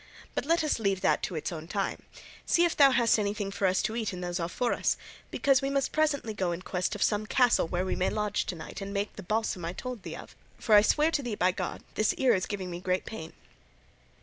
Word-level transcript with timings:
But 0.33 0.47
let 0.47 0.63
us 0.63 0.79
leave 0.79 1.01
that 1.01 1.21
to 1.21 1.35
its 1.35 1.51
own 1.51 1.67
time; 1.67 2.01
see 2.43 2.65
if 2.65 2.75
thou 2.75 2.89
hast 2.89 3.19
anything 3.19 3.51
for 3.51 3.67
us 3.67 3.83
to 3.83 3.95
eat 3.95 4.13
in 4.13 4.21
those 4.21 4.39
alforjas, 4.39 4.97
because 5.29 5.61
we 5.61 5.69
must 5.69 5.91
presently 5.91 6.33
go 6.33 6.51
in 6.51 6.63
quest 6.63 6.95
of 6.95 7.03
some 7.03 7.27
castle 7.27 7.67
where 7.67 7.85
we 7.85 7.95
may 7.95 8.09
lodge 8.09 8.47
to 8.47 8.55
night 8.55 8.81
and 8.81 8.95
make 8.95 9.15
the 9.15 9.21
balsam 9.21 9.63
I 9.63 9.73
told 9.73 10.01
thee 10.01 10.15
of, 10.15 10.35
for 10.57 10.73
I 10.73 10.81
swear 10.81 11.11
to 11.11 11.21
thee 11.21 11.35
by 11.35 11.51
God, 11.51 11.83
this 11.93 12.15
ear 12.15 12.33
is 12.33 12.47
giving 12.47 12.71
me 12.71 12.79
great 12.79 13.05
pain." 13.05 13.33